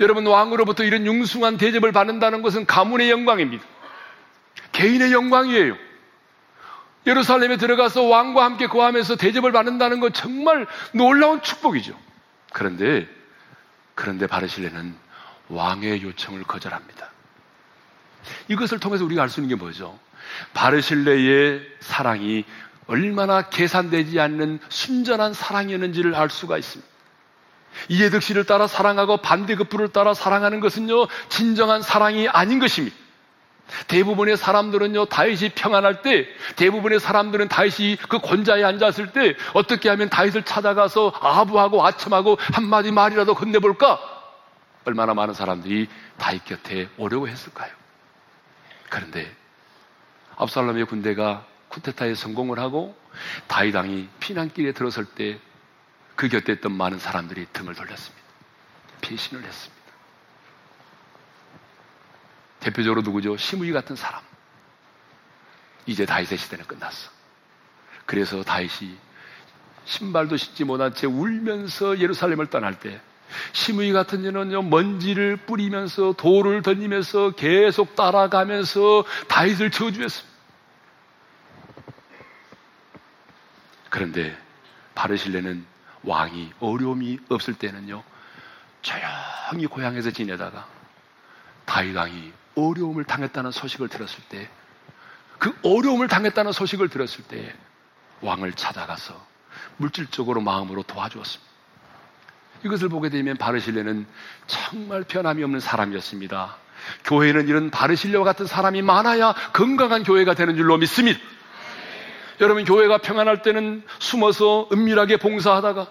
[0.00, 3.64] 여러분 왕으로부터 이런 융숭한 대접을 받는다는 것은 가문의 영광입니다.
[4.72, 5.76] 개인의 영광이에요.
[7.06, 11.98] 예루살렘에 들어가서 왕과 함께 거하면서 대접을 받는다는 건 정말 놀라운 축복이죠.
[12.52, 13.08] 그런데
[13.94, 14.94] 그런데 바르실레는
[15.48, 17.10] 왕의 요청을 거절합니다.
[18.48, 19.98] 이것을 통해서 우리가 알 수 있는 게 뭐죠?
[20.54, 22.44] 바르실레의 사랑이
[22.86, 26.90] 얼마나 계산되지 않는 순전한 사랑이었는지를 알 수가 있습니다.
[27.88, 32.96] 이해득실을 따라 사랑하고 반대급부를 따라 사랑하는 것은요, 진정한 사랑이 아닌 것입니다.
[33.88, 40.44] 대부분의 사람들은요, 다윗이 평안할 때, 대부분의 사람들은 다윗이 그 권자에 앉았을 때, 어떻게 하면 다윗을
[40.44, 44.00] 찾아가서 아부하고 아첨하고 한마디 말이라도 건네볼까?
[44.84, 47.70] 얼마나 많은 사람들이 다윗 곁에 오려고 했을까요?
[48.88, 49.32] 그런데
[50.36, 52.96] 압살롬의 군대가 쿠데타에 성공을 하고
[53.46, 55.38] 다이당이 피난길에 들어설 때
[56.22, 58.22] 그 곁에 있던 많은 사람들이 등을 돌렸습니다.
[59.00, 59.81] 피신을 했습니다.
[62.62, 63.36] 대표적으로 누구죠?
[63.36, 64.22] 시므이 같은 사람.
[65.86, 67.10] 이제 다윗의 시대는 끝났어.
[68.06, 68.96] 그래서 다윗이
[69.84, 73.00] 신발도 신지 못한 채 울면서 예루살렘을 떠날 때
[73.52, 80.32] 시므이 같은 자는요 먼지를 뿌리면서 돌을 던지면서 계속 따라가면서 다윗을 저주했습니다.
[83.90, 84.38] 그런데
[84.94, 85.66] 바르실레는
[86.04, 88.02] 왕이 어려움이 없을 때는요
[88.82, 90.66] 조용히 고향에서 지내다가
[91.64, 94.48] 다윗 왕이 어려움을 당했다는 소식을 들었을 때
[95.42, 97.52] 그 어려움을 당했다는 소식을 들었을 때
[98.20, 99.20] 왕을 찾아가서
[99.76, 101.52] 물질적으로 마음으로 도와주었습니다.
[102.64, 104.06] 이것을 보게 되면 바르실레는
[104.46, 106.56] 정말 변함이 없는 사람이었습니다.
[107.06, 111.18] 교회는 이런 바르실레와 같은 사람이 많아야 건강한 교회가 되는 줄로 믿습니다.
[112.40, 115.88] 여러분 교회가 평안할 때는 숨어서 은밀하게 봉사하다가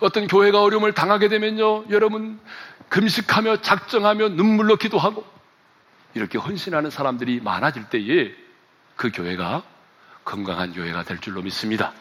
[0.00, 2.40] 어떤 교회가 어려움을 당하게 되면요 여러분
[2.88, 5.33] 금식하며 작정하며 눈물로 기도하고
[6.14, 8.32] 이렇게 헌신하는 사람들이 많아질 때에
[8.96, 9.62] 그 교회가
[10.24, 11.92] 건강한 교회가 될 줄로 믿습니다.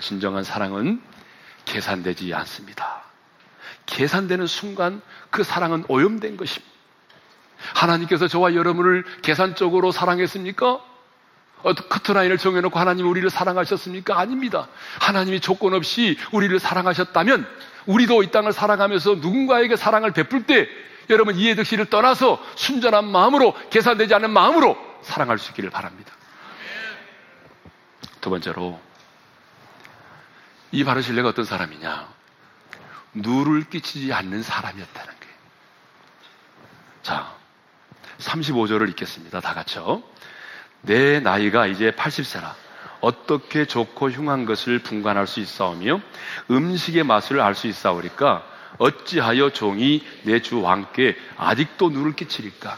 [0.00, 1.00] 진정한 사랑은
[1.64, 3.02] 계산되지 않습니다.
[3.86, 6.72] 계산되는 순간 그 사랑은 오염된 것입니다.
[7.74, 10.80] 하나님께서 저와 여러분을 계산적으로 사랑했습니까?
[11.62, 14.18] 커트라인을 정해놓고 하나님 우리를 사랑하셨습니까?
[14.18, 14.68] 아닙니다.
[15.00, 17.46] 하나님이 조건 없이 우리를 사랑하셨다면
[17.86, 20.68] 우리도 이 땅을 살아가면서 누군가에게 사랑을 베풀 때
[21.10, 26.12] 여러분 이해득실을 떠나서 순전한 마음으로 계산되지 않은 마음으로 사랑할 수 있기를 바랍니다.
[28.20, 28.80] 두 번째로
[30.70, 32.08] 이 바르실레가 어떤 사람이냐?
[33.14, 35.34] 누를 끼치지 않는 사람이었다는 거예요.
[37.02, 37.34] 자,
[38.18, 39.40] 35절을 읽겠습니다.
[39.40, 40.02] 다 같이요.
[40.82, 42.54] 내 나이가 이제 80세라.
[43.00, 46.00] 어떻게 좋고 흉한 것을 분간할 수 있사오며
[46.50, 48.46] 음식의 맛을 알 수 있사오리까
[48.78, 52.76] 어찌하여 종이 내 주 왕께 아직도 누를 끼치리까?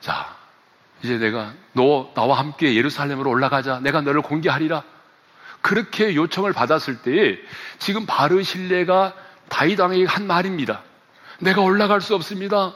[0.00, 0.34] 자,
[1.02, 3.80] 이제 내가 너 나와 함께 예루살렘으로 올라가자.
[3.80, 4.82] 내가 너를 공개하리라.
[5.62, 7.38] 그렇게 요청을 받았을 때에
[7.78, 9.14] 지금 바르실레가
[9.48, 10.82] 다이당에게 한 말입니다.
[11.40, 12.74] 내가 올라갈 수 없습니다.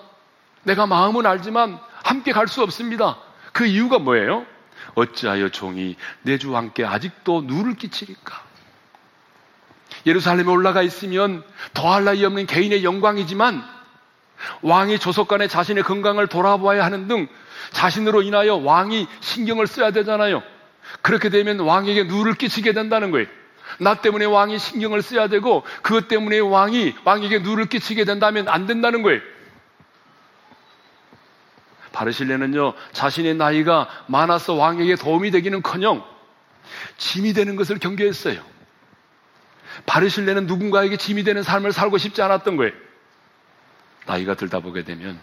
[0.64, 3.18] 내가 마음은 알지만 함께 갈 수 없습니다.
[3.52, 4.44] 그 이유가 뭐예요?
[4.94, 8.42] 어찌하여 종이 내 주 왕께 아직도 누를 끼치리까?
[10.06, 13.64] 예루살렘에 올라가 있으면 더할 나위 없는 개인의 영광이지만
[14.62, 17.28] 왕이 조속간에 자신의 건강을 돌아보아야 하는 등
[17.72, 20.42] 자신으로 인하여 왕이 신경을 써야 되잖아요.
[21.02, 23.26] 그렇게 되면 왕에게 누를 끼치게 된다는 거예요.
[23.80, 29.02] 나 때문에 왕이 신경을 써야 되고 그것 때문에 왕이 왕에게 누를 끼치게 된다면 안 된다는
[29.02, 29.20] 거예요.
[31.92, 36.04] 바르실레는요 자신의 나이가 많아서 왕에게 도움이 되기는커녕
[36.98, 38.53] 짐이 되는 것을 경계했어요.
[39.86, 42.72] 바르실레는 누군가에게 짐이 되는 삶을 살고 싶지 않았던 거예요.
[44.06, 45.18] 나이가 들다 보게 되면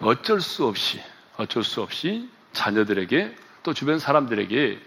[0.00, 1.00] 어쩔 수 없이
[1.36, 4.80] 어쩔 수 없이 자녀들에게 또 주변 사람들에게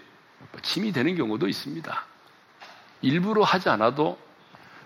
[0.62, 2.06] 짐이 되는 경우도 있습니다.
[3.02, 4.18] 일부러 하지 않아도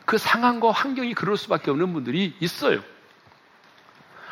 [0.05, 2.81] 그 상황과 환경이 그럴 수밖에 없는 분들이 있어요.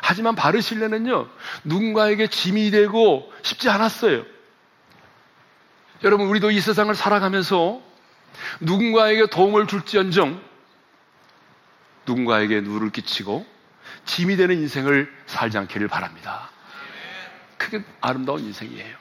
[0.02, 1.28] 하지만 바르실레는요,
[1.64, 4.24] 누군가에게 짐이 되고 싶지 않았어요.
[6.02, 7.80] 여러분, 우리도 이 세상을 살아가면서
[8.60, 10.40] 누군가에게 도움을 줄지언정
[12.06, 13.46] 누군가에게 누를 끼치고
[14.04, 16.50] 짐이 되는 인생을 살지 않기를 바랍니다.
[17.58, 18.96] 그게 아름다운 인생이에요.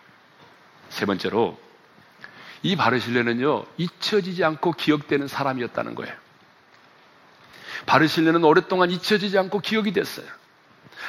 [0.89, 1.59] 세 번째로
[2.61, 6.13] 이 바르실레는요 잊혀지지 않고 기억되는 사람이었다는 거예요.
[7.85, 10.25] 바르실레는 오랫동안 잊혀지지 않고 기억이 됐어요.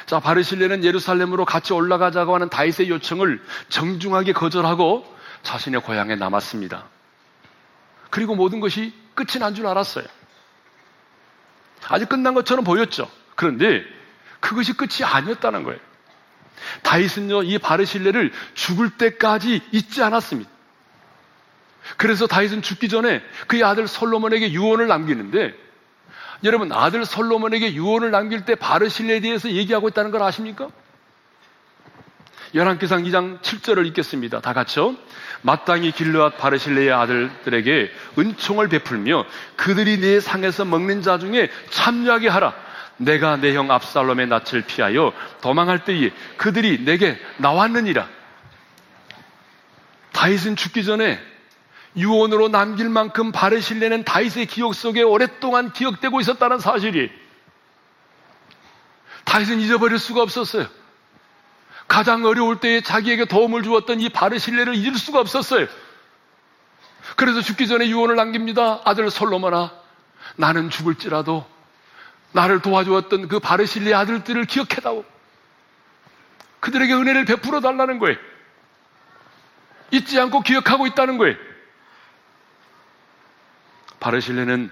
[0.05, 5.05] 자, 바르실레는 예루살렘으로 같이 올라가자고 하는 다윗의 요청을 정중하게 거절하고
[5.43, 6.87] 자신의 고향에 남았습니다.
[8.11, 10.05] 그리고 모든 것이 끝이 난 줄 알았어요.
[11.87, 13.09] 아직 끝난 것처럼 보였죠.
[13.35, 13.83] 그런데
[14.39, 15.79] 그것이 끝이 아니었다는 거예요.
[16.83, 20.49] 다윗은요, 이 바르실레를 죽을 때까지 잊지 않았습니다.
[21.97, 25.55] 그래서 다윗은 죽기 전에 그의 아들 솔로몬에게 유언을 남기는데
[26.43, 30.69] 여러분 아들 솔로몬에게 유언을 남길 때 바르실레에 대해서 얘기하고 있다는 걸 아십니까?
[32.53, 34.41] 열왕기상 2장 7절을 읽겠습니다.
[34.41, 34.95] 다 같이요.
[35.41, 42.53] 마땅히 길르앗 바르실레의 아들들에게 은총을 베풀며 그들이 내 상에서 먹는 자 중에 참여하게 하라.
[42.97, 48.07] 내가 내 형 압살롬의 낯을 피하여 도망할 때에 그들이 내게 나왔느니라.
[50.11, 51.19] 다윗은 죽기 전에
[51.95, 57.09] 유언으로 남길 만큼 바르실레는 다윗의 기억 속에 오랫동안 기억되고 있었다는 사실이
[59.25, 60.67] 다윗은 잊어버릴 수가 없었어요.
[61.91, 65.67] 가장 어려울 때에 자기에게 도움을 주었던 이 바르실레를 잊을 수가 없었어요.
[67.17, 68.79] 그래서 죽기 전에 유언을 남깁니다.
[68.85, 69.73] 아들 솔로몬아,
[70.37, 71.45] 나는 죽을지라도
[72.31, 75.03] 나를 도와주었던 그 바르실레 아들들을 기억해다오.
[76.61, 78.15] 그들에게 은혜를 베풀어 달라는 거예요.
[79.91, 81.35] 잊지 않고 기억하고 있다는 거예요.
[83.99, 84.71] 바르실레는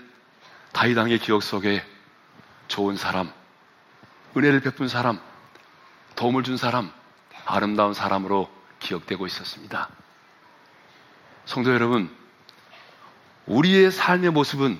[0.71, 1.85] 다이당의 기억 속에
[2.69, 3.29] 좋은 사람,
[4.37, 5.19] 은혜를 베푼 사람,
[6.15, 6.97] 도움을 준 사람,
[7.49, 8.47] 아름다운 사람으로
[8.79, 9.89] 기억되고 있었습니다.
[11.45, 12.15] 성도 여러분,
[13.47, 14.79] 우리의 삶의 모습은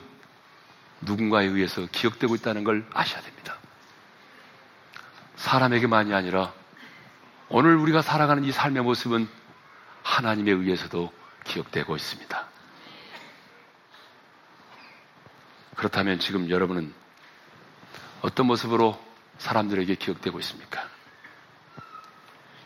[1.02, 3.56] 누군가에 의해서 기억되고 있다는 걸 아셔야 됩니다.
[5.36, 6.54] 사람에게만이 아니라
[7.48, 9.28] 오늘 우리가 살아가는 이 삶의 모습은
[10.04, 11.12] 하나님에 의해서도
[11.46, 12.48] 기억되고 있습니다.
[15.76, 16.94] 그렇다면 지금 여러분은
[18.22, 19.02] 어떤 모습으로
[19.40, 20.99] 사람들에게 기억되고 있습니까?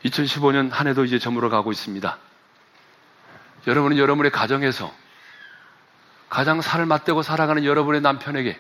[0.06, 2.18] 2015년 한 해도 이제 저물어 가고 있습니다.
[3.68, 4.94] 여러분은 여러분의 가정에서
[6.30, 8.60] 가장 살을 맞대고 살아가는 여러분의 남편에게,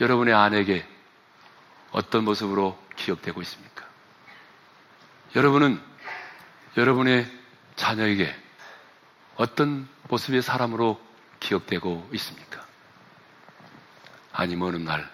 [0.00, 0.86] 여러분의 아내에게
[1.90, 3.84] 어떤 모습으로 기억되고 있습니까?
[5.34, 5.80] 여러분은
[6.76, 7.30] 여러분의
[7.76, 8.34] 자녀에게
[9.36, 11.00] 어떤 모습의 사람으로
[11.40, 12.64] 기억되고 있습니까?
[14.32, 15.10] 아니 면 어느 날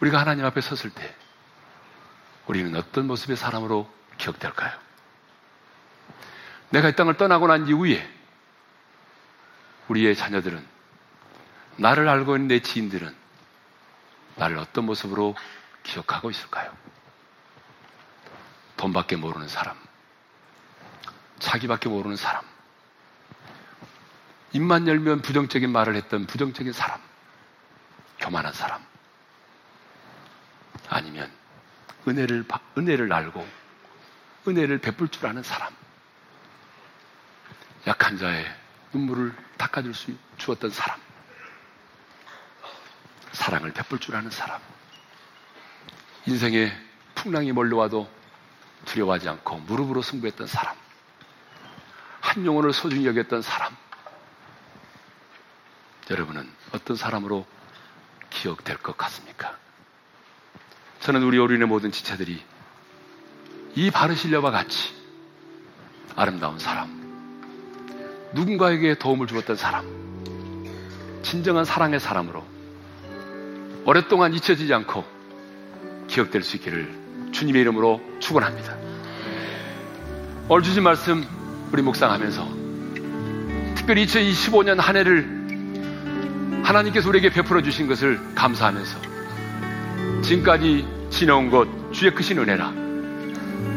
[0.00, 1.14] 우리가 하나님 앞에 섰을 때
[2.46, 4.76] 우리는 어떤 모습의 사람으로 기억될까요?
[6.70, 8.08] 내가 이 땅을 떠나고 난 이후에
[9.88, 10.64] 우리의 자녀들은
[11.76, 13.14] 나를 알고 있는 내 지인들은
[14.36, 15.34] 나를 어떤 모습으로
[15.82, 16.72] 기억하고 있을까요?
[18.76, 19.76] 돈밖에 모르는 사람,
[21.38, 22.44] 자기밖에 모르는 사람.
[24.52, 27.00] 입만 열면 부정적인 말을 했던 부정적인 사람.
[28.18, 28.84] 교만한 사람.
[30.88, 31.30] 아니면
[32.06, 32.44] 은혜를,
[32.78, 33.46] 은혜를 알고
[34.46, 35.74] 은혜를 베풀 줄 아는 사람.
[37.86, 38.46] 약한 자의
[38.92, 41.00] 눈물을 닦아줄 수 주었던 사람.
[43.32, 44.60] 사랑을 베풀 줄 아는 사람.
[46.26, 46.72] 인생에
[47.14, 48.08] 풍랑이 몰려와도
[48.86, 50.76] 두려워하지 않고 무릎으로 승부했던 사람.
[52.20, 53.76] 한 영혼을 소중히 여겼던 사람.
[56.10, 57.46] 여러분은 어떤 사람으로
[58.30, 59.56] 기억될 것 같습니까?
[61.06, 62.42] 저는 우리 어린의 모든 지체들이
[63.76, 64.92] 이 바르실려와 같이
[66.16, 66.88] 아름다운 사람,
[68.34, 69.84] 누군가에게 도움을 주었던 사람,
[71.22, 72.44] 진정한 사랑의 사람으로
[73.84, 75.04] 오랫동안 잊혀지지 않고
[76.08, 78.76] 기억될 수 있기를 주님의 이름으로 축원합니다.
[80.48, 81.24] 오늘 주신 말씀
[81.70, 82.48] 우리 묵상하면서
[83.76, 88.98] 특별히 2025년 한 해를 하나님께서 우리에게 베풀어 주신 것을 감사하면서
[90.22, 92.72] 지금까지 지내온 것 주의 크신 은혜라.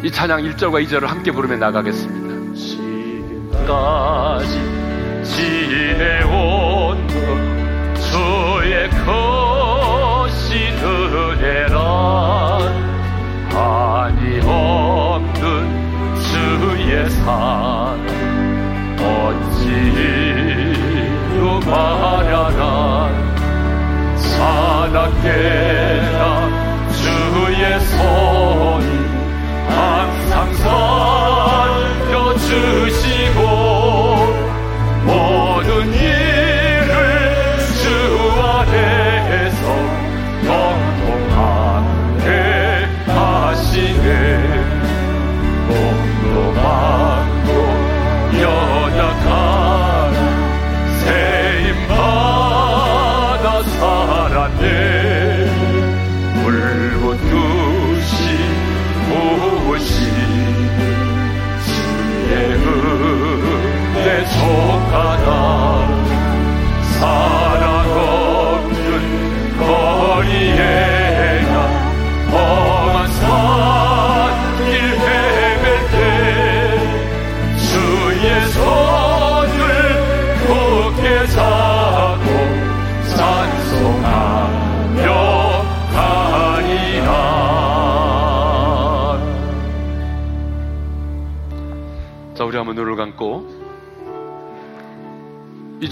[0.03, 2.53] 이 찬양 1절과 2절을 함께 부르며 나가겠습니다.
[2.53, 4.59] 지금까지
[5.23, 7.15] 지내온 것
[7.95, 12.59] 주의 크신 은혜라.
[13.53, 15.39] 한이 없는
[16.19, 18.05] 주의 사랑
[20.19, 23.09] 어찌로 말하라
[24.17, 25.88] 사납게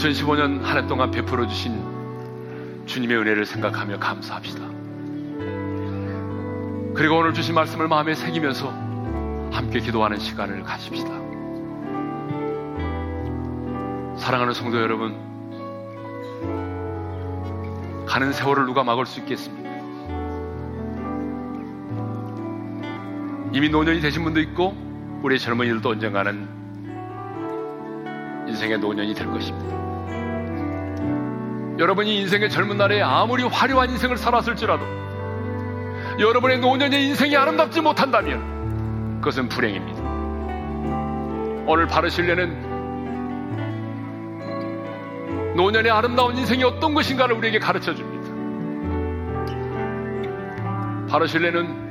[0.08, 1.84] 2015년 한 해 동안 베풀어 주신
[2.86, 4.66] 주님의 은혜를 생각하며 감사합시다.
[6.96, 8.70] 그리고 오늘 주신 말씀을 마음에 새기면서
[9.52, 11.10] 함께 기도하는 시간을 가집시다.
[14.18, 15.16] 사랑하는 성도 여러분,
[18.08, 19.68] 가는 세월을 누가 막을 수 있겠습니까?
[23.54, 24.76] 이미 노년이 되신 분도 있고,
[25.22, 26.48] 우리 젊은이들도 언젠가는
[28.48, 29.87] 인생의 노년이 될 것입니다.
[31.80, 34.84] 여러분이 인생의 젊은 날에 아무리 화려한 인생을 살았을지라도
[36.20, 40.02] 여러분의 노년의 인생이 아름답지 못한다면 그것은 불행입니다.
[41.68, 42.66] 오늘 바르실래는
[45.56, 48.28] 노년의 아름다운 인생이 어떤 것인가를 우리에게 가르쳐 줍니다.
[51.10, 51.86] 바르실레는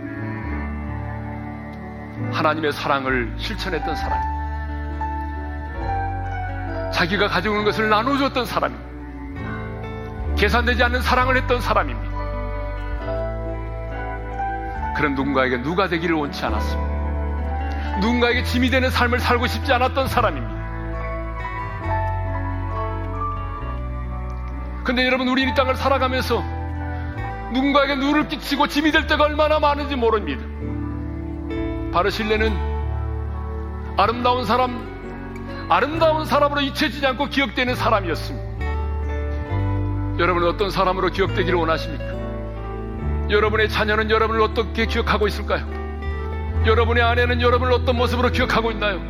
[2.32, 4.18] 하나님의 사랑을 실천했던 사람.
[6.92, 8.95] 자기가 가지고 있는 것을 나눠줬던 사람입니다.
[10.36, 12.16] 계산되지 않는 사랑을 했던 사람입니다.
[14.96, 16.96] 그런 누군가에게 누가 되기를 원치 않았습니다.
[18.00, 20.56] 누군가에게 짐이 되는 삶을 살고 싶지 않았던 사람입니다.
[24.84, 26.42] 근데 여러분, 우리 이 땅을 살아가면서
[27.52, 30.44] 누군가에게 누를 끼치고 짐이 될 때가 얼마나 많은지 모릅니다.
[31.92, 32.54] 바로 신뢰는
[33.96, 38.55] 아름다운 사람, 아름다운 사람으로 잊혀지지 않고 기억되는 사람이었습니다.
[40.18, 42.04] 여러분은 어떤 사람으로 기억되기를 원하십니까?
[43.28, 45.66] 여러분의 자녀는 여러분을 어떻게 기억하고 있을까요?
[46.64, 49.00] 여러분의 아내는 여러분을 어떤 모습으로 기억하고 있나요?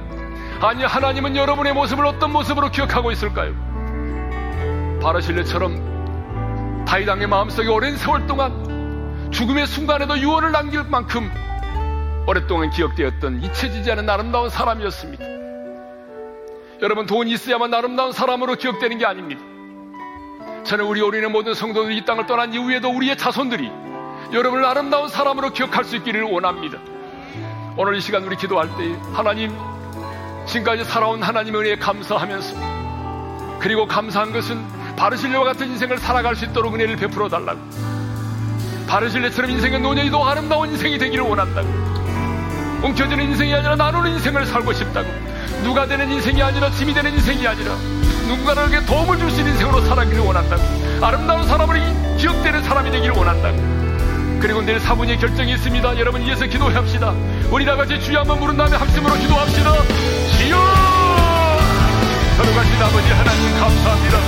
[0.61, 3.54] 아니, 하나님은 여러분의 모습을 어떤 모습으로 기억하고 있을까요?
[5.00, 11.30] 바르실레처럼 다이당의 마음속에 오랜 세월 동안 죽음의 순간에도 유언을 남길 만큼
[12.26, 15.24] 오랫동안 기억되었던 잊혀지지 않은 아름다운 사람이었습니다.
[16.82, 19.55] 여러분 돈이 있어야만 아름다운 사람으로 기억되는 게 아닙니다.
[20.67, 23.71] 저는 우리 어린의 모든 성도들이 이 땅을 떠난 이후에도 우리의 자손들이
[24.33, 26.79] 여러분을 아름다운 사람으로 기억할 수 있기를 원합니다.
[27.77, 29.57] 오늘 이 시간 우리 기도할 때 하나님
[30.47, 34.61] 지금까지 살아온 하나님의 은혜에 감사하면서 그리고 감사한 것은
[34.97, 37.61] 바르실레와 같은 인생을 살아갈 수 있도록 은혜를 베풀어 달라고.
[38.89, 41.69] 바르실레처럼 인생의 노년이도 아름다운 인생이 되기를 원한다고.
[42.83, 45.09] 웅켜지는 인생이 아니라 나누는 인생을 살고 싶다고.
[45.62, 47.73] 누가 되는 인생이 아니라 짐이 되는 인생이 아니라
[48.27, 50.62] 누군가에게 도움을 줄 수 있는 인생으로 살아기를 원한다고.
[51.03, 51.79] 아름다운 사람으로
[52.16, 53.77] 기억되는 사람이 되기를 원한다고.
[54.41, 55.99] 그리고 내일 사분의 결정이 있습니다.
[55.99, 57.12] 여러분 위해서 기도합시다.
[57.51, 59.72] 우리 다 같이 주여 한번 부른 다음에 합심으로 기도합시다.
[60.39, 60.57] 주여!
[62.37, 64.18] 걸어가신 아버지 하나님 감사합니다.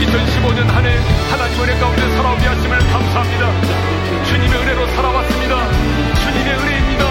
[0.00, 0.96] 2015년 한 해
[1.30, 4.24] 하나님 은혜 가운데 살아오게 하심을 감사합니다.
[4.24, 5.54] 주님의 은혜로 살아왔습니다.
[6.14, 7.04] 주님의 은혜입니다.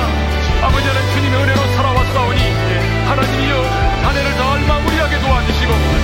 [0.64, 2.42] 아버지 하나님 주님의 은혜로 살아왔사오니
[3.06, 3.67] 하나님이여
[5.18, 5.97] 마무리하게 도와주시고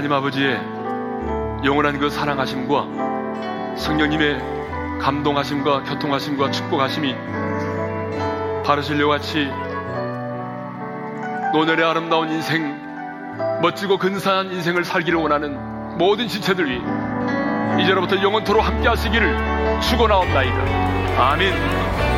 [0.00, 0.54] 하나님 아버지의
[1.62, 7.14] 영원한 그 사랑하심과 성령님의 감동하심과 교통하심과 축복하심이
[8.64, 9.46] 바르실려 같이
[11.52, 12.80] 노년의 아름다운 인생,
[13.60, 16.80] 멋지고 근사한 인생을 살기를 원하는 모든 지체들 위
[17.82, 21.30] 이제로부터 영원토로 함께 하시기를 축원하옵나이다.
[21.30, 22.09] 아멘.